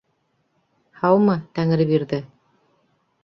Һаумы, 1.01 1.35
Тәңребирҙе! 1.59 2.21